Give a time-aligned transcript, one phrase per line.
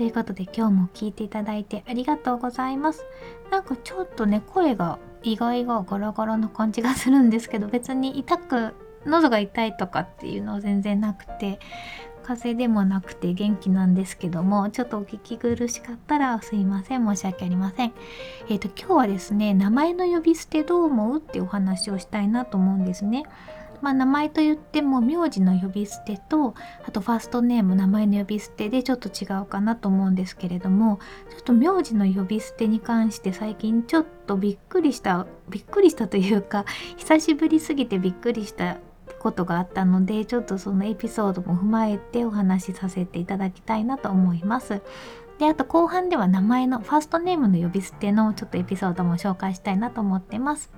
[0.00, 3.04] ということで今日も聞いていただいてありがとうございます。
[3.50, 8.72] なんかちょっとね、声が意外がガラガラな感じがするんですけど、別に痛く、
[9.04, 11.58] 喉が痛いとかっていうのは全然なくて、
[12.22, 17.06] 風邪でもなくて元気なんですけども、ちょっとお聞き苦しかったらすいません。
[17.06, 17.92] 申し訳ありません。
[18.48, 23.24] えっ、ー、と、今日はですね、名前の呼び捨てどう思うっていうお話をしたいなと思うんですね。
[23.80, 26.54] まあ、名前と言っても名字の呼び捨てと
[26.86, 30.98] あとファーストネーム名前の呼び捨てでちょっと違うかなと思うんですけれども
[31.30, 36.64] ちょっと名字の呼び捨てに関して最近ちょっとびっくりしたびっくりしたというか
[36.96, 38.78] 久しぶりすぎてびっくりした
[39.18, 44.80] ことがあったのでちょっとそのエピソードも踏まえてお話しさせていただきたいなと思います。
[45.38, 50.70] であと後半では名前のファーストネームの呼び捨てのちょっとエピソードも紹介したいなと思ってます。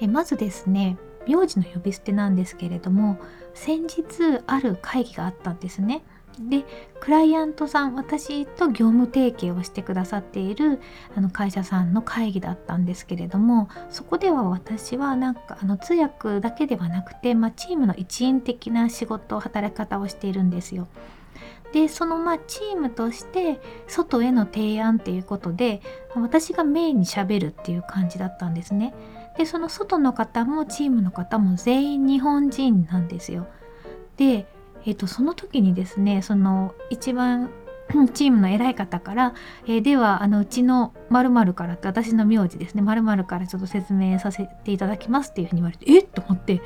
[0.00, 3.18] えまずですね名字の呼び捨てなんですけれども
[3.54, 6.02] 先日ある会議があったんですね。
[6.38, 6.64] で
[7.00, 10.80] クライアントさん私と業務提携をしてくださっている
[11.16, 20.88] あの会社さんの会議だったんですけれどもそこでは私はなんかあの通訳だけではなくて、まあ、チームの一員的な仕事働き方をしているんですよ。
[21.72, 25.80] でそのまあチームとして外への提案っていうことで
[26.14, 28.94] 私がメインにしゃべるっていう感じだったんですね。
[29.36, 33.46] でその外の方もチームの方も全員日本人なんですよ。
[34.16, 34.46] で、
[34.84, 37.50] えーと、その時にですねその一番
[38.14, 39.34] チームの偉い方から
[39.66, 45.98] 「えー、ではあのうちの〇〇から」って私の名字ですね〇〇からちょっと説明させていただきますっていうふうに言われてえ？
[46.00, 46.60] っと思って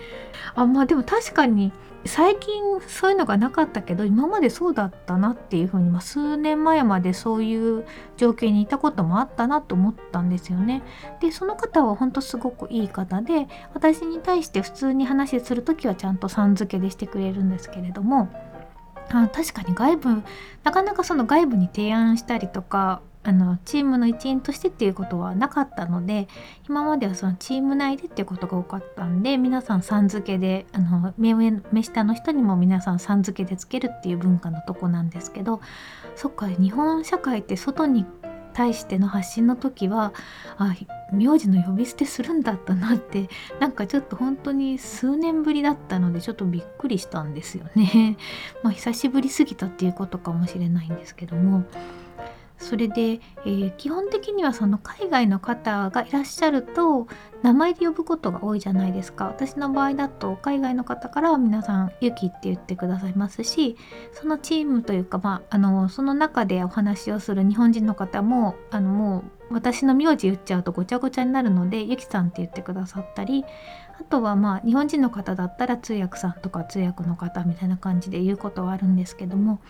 [0.54, 1.72] あまあでも確かに
[2.06, 7.84] 最近そういうのがなかったけど今までそうだったなっていうふうに、まあ、数年前までそういう
[8.16, 10.82] 状況にいたこともあったなと思ったんですよね。
[11.20, 18.30] でその方は本当すごくいい方で私に対して普通に話する時はちゃんとさん付けでしてくれるんですけれども
[19.12, 20.22] あ確かに外部
[20.62, 26.26] なかなかその外部に提案したりとかあのチームの一員としてっていうことはなかったので
[26.66, 35.60] 今まではそのチーム内でっていうことが多かったんで皆さんさん付けであの目上目下の人にも皆さんさん付けでつけるっていう文化のとこなんですけど
[36.16, 38.06] そっか日本社会って外に
[38.60, 40.12] 対しての発信の時は
[40.58, 40.74] あ
[41.12, 48.18] 名字の呼び捨てするんだったなってなんかちょっと本当に数年ぶりだったのでちょっとびっくりしたんですよね。
[48.62, 51.64] まあ久しぶりすぎたっていうことかもしれないんですけども。
[52.60, 57.08] それで、えー、基本的にはその海外の方がいらっしゃると
[57.42, 59.26] 名前で呼ぶことが多いじゃないですか。
[59.26, 63.76] 私の場合だと海外の方からは皆さん「ユキ」って言ってくださいますし
[64.12, 73.44] そのチームというか、まあ、あのその中でお話をする日本人の方もあのもう私の名字言っちゃうとごちゃごちゃになるので「ユキさん」って言ってくださったり
[73.98, 79.60] あとはまあ日本人の方だったら通訳さんとか通訳の方みたいな感じで言うことはあるんですけども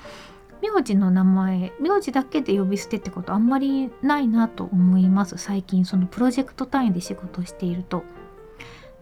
[0.63, 8.05] 名字の名前名字だけで呼び捨てってことあんまりないなと思います最近そのプロジェクト単位で仕事をしていると。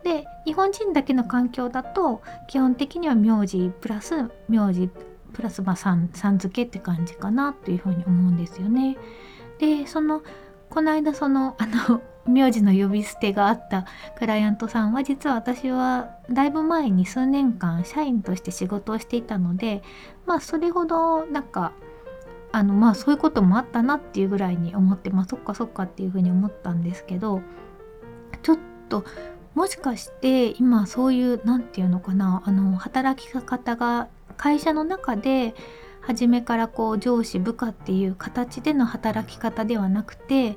[0.05, 4.89] で日本人だけの環境だと基本的には名字プラス名字
[5.33, 8.97] プラスまあさんさん付けって感じかなというふうに思うんですよね。
[9.59, 10.23] でその
[10.71, 19.83] この間そのあの名字の呼び捨てがあったクライアントさんは実は私はだいぶ前に数年間社員として仕事をしていたので
[20.27, 21.72] まあそれほどなんか
[22.53, 27.43] あのまあそういうこともあったなっていうぐらいに思ってまあそっかそっかっていうふうに思ったんですけど
[28.43, 28.59] ちょっ
[28.89, 29.05] と
[29.55, 35.55] もしかして今そういう何て言うのかなあの働き方が会社の中で
[36.00, 40.56] 初めからこう上司部下っていう形での働き方ではなくて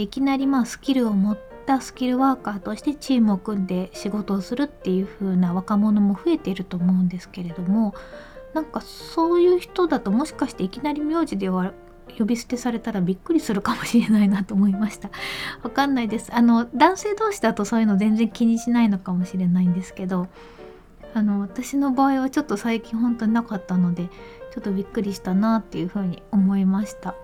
[0.00, 7.94] いきなりまあスキルを持ったスキルワーカーとしてチームを組んで仕事をするっていう風な若者も増えていると思うんですけれども
[8.54, 11.72] なんかそういう人だともしかしていきなり名字では
[12.16, 15.10] 呼び捨てされたらびっくりするかもしれないなと思いました。
[15.62, 16.34] わかんないです。
[16.34, 20.28] あの男性同士だとそういうの全然気にしないのかもしれないんですけど
[21.14, 24.08] あの私の場合はちょっと最近本当になかったので
[24.54, 27.14] ちょっとびっくりしたなっていうふうに思いました。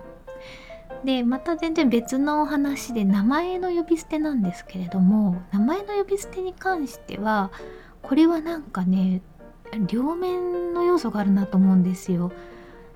[1.03, 7.51] でまた全然別のお話で名前の呼び捨てなんですけれども名前の呼び捨てに関しては
[8.01, 9.21] これはなんかね
[9.87, 12.31] 両面の要素があるなと思うんですよ。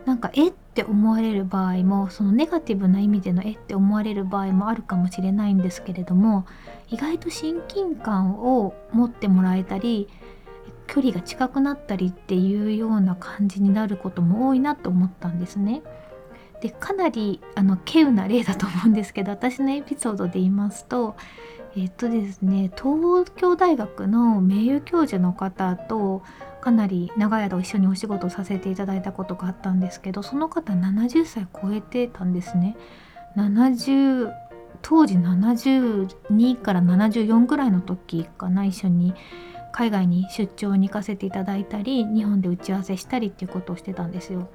[0.06, 6.46] なんかえって思われる場合もそのネガティブな意味でのえって思われる場合もあるかもしれないんですけれども
[6.88, 10.08] 意外と親近感を持ってもらえたり
[10.88, 15.82] 距離が近くなったりっていうような感じになることも多いなと思ったんですね。
[16.62, 21.16] でかなりあの稀有な例だと思うんですけど私のエピソードで言いますと
[21.76, 26.24] えっとですね東京大学の名誉教授の方と
[26.62, 32.76] かなり長い間一緒にお仕事させていただいたことがあったんですけどその方70歳超えてたんですね。
[33.36, 34.32] 70
[34.82, 39.14] 当時72から74ぐらいの時かな一緒に
[39.72, 44.50] 海外に出張に行かせていただいたり日本で打ち合わせしたりっていうことをしてたんですよ。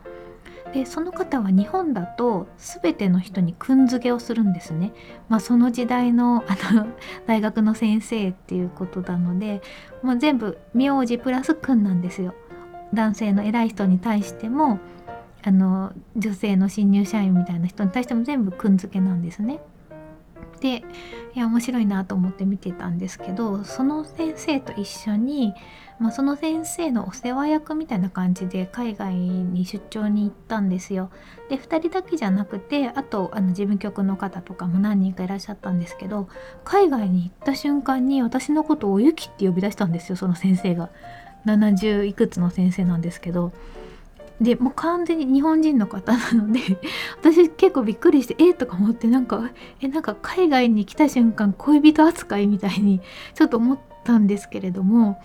[0.73, 4.93] でその方は日本だと全ての人にくんづけをするんですね。
[5.29, 6.87] まあ、その時代のあの
[7.27, 9.61] 大学の先生っていうことなので、
[10.03, 12.35] まあ、全部名字プラスくんなんですよ。
[12.95, 14.79] 男性の偉い人に対しても
[15.43, 19.61] あの女性の新入社員みたいな人に対しても全部くんづけなんですね。
[20.63, 20.85] で
[21.35, 25.53] いや面白いなと思って見てたんですけどその先生と一緒に
[26.03, 31.11] まあ、その先生のお世話役みたいな感じで海外に出張に行ったんですよ。
[31.49, 36.27] で2人だけじゃなくてあとあの事務局の方とかも何人かいらっしゃったんですけど
[36.65, 40.91] 海外に行った瞬間に私のことをおゆきって呼び出したんですよその先生が。
[41.47, 43.53] 70いくつの先生なんですけど。
[44.43, 46.61] でもう完全に日本人の方なので
[47.21, 49.51] 私結構びっくりしてえとか思ってなんか
[49.81, 53.01] えなんか海外に来た瞬間恋人扱いみたいに
[53.35, 55.21] ちょっと思ったんですけれども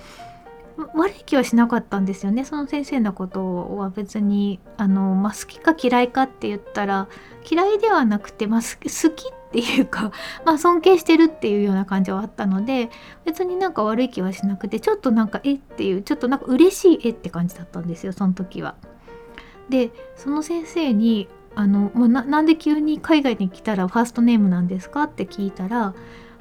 [0.93, 7.07] 悪い気はしなかったんですよねその先生のことは別にあの、まあ、好きか嫌いかって言ったら
[7.49, 10.11] 嫌いではなくて、まあ、好きっていうか、
[10.45, 12.91] まあ、尊敬してるっていうような感じはあったので
[13.25, 18.75] 別になんか悪い気はしなくてちょっとなんかえっていうちょっとなんか嬉しいえって感じだったんですよその時は。
[19.69, 25.95] でその先生にあの、まあ、なんで急に海外に来たらファーストネームなんですかって聞いたら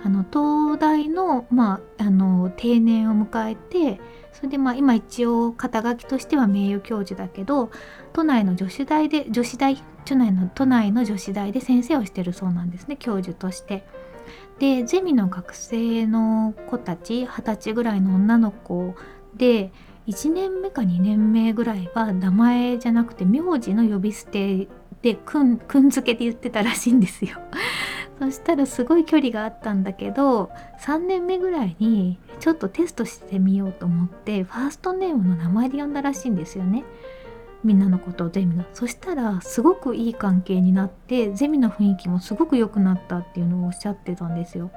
[0.04, 4.00] あの東大の,、まあ、あの定年を迎えて
[4.32, 7.70] それでまあ今一応肩書きとしては名誉教授だけど
[8.12, 13.86] 都内の女子大で女子大都内の都内の女子大で先生をしてるそうなんですね教授として。
[14.58, 18.94] でゼミの学生の子たち二十歳ぐらいの女の子
[19.34, 19.70] で
[20.06, 24.68] 1年目か2年目ぐらいは名前じゃなくて名字の呼び捨て
[25.02, 27.38] でくんくんづけで言ってたらしいんですよ。
[28.18, 30.50] そしたらすごい距離があったんだけど
[30.80, 36.84] 3年目ぐらいにちょっとテストしてみようと思ってファーストネームの名前で呼んだらしいんですよね。
[37.62, 44.70] みんなのことをゼミのそしたらすごくいい関係になってゼミの雰囲気もすごく良くなったっていうのをおっしゃってたんですよ。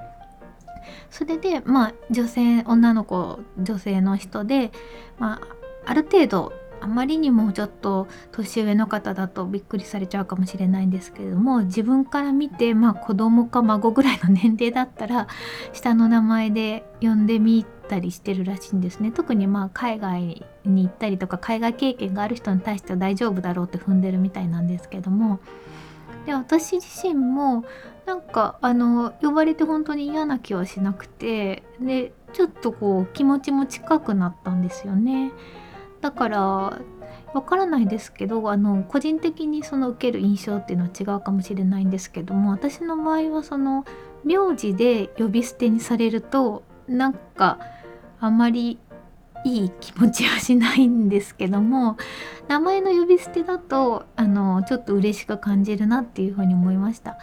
[1.10, 4.72] それでまあ女性女の子女性の人で、
[5.18, 5.48] まあ、
[5.86, 15.28] ある程度あまりにもちょっと年上の方だとびっくりされちゃうかもしれないんですけれども自分から見てまあ子供か孫ぐらいの年齢だったら
[15.74, 19.12] 下の名前で呼んでみたりしてるらしいんですね。
[19.12, 25.40] 特にまあ海外に行ったりとか海外経験がある人に対しては大丈夫だろうって踏んでるみたいなんですけども
[26.30, 27.66] で私自身も
[28.06, 35.32] なんかあの呼ばれて本当に嫌な気はしなくてでちょっとこう気持ちも近くなったんですよね。
[36.02, 36.40] だから
[37.34, 43.86] わからないですけどあの個人的にその受ける印象っていうのは違うかもしれないんですけども私の場合はその
[44.24, 47.58] 名字で呼び捨てにされるとなんか
[48.20, 48.78] あまり
[49.46, 51.98] いい気持ちはしないんですけども
[52.48, 57.18] 名前の呼び捨てだとあのちょっと嬉しく感じるなっていうふうに思いました。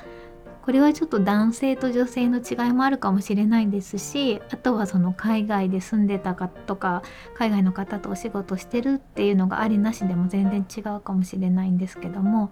[0.67, 7.05] これはちょっと男性と女性の違いもあるかもしれないですしあとはその海外で住んでたかとか
[7.37, 12.51] 海外の方とお仕事してるっていうのがありなしでも全然違うかもしれないんですけども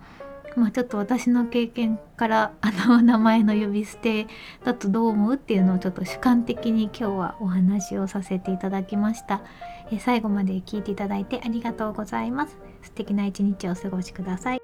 [0.57, 4.27] まあちょっと私の経験から あの名前の呼び捨て
[4.65, 9.43] だとどう思うっていうのをちょっと主観的に今日はお話をさせていただきました。
[9.91, 12.57] え最後まで聞いていただいてありがとうございます。
[12.83, 14.64] 素敵な一日をお過ごしください。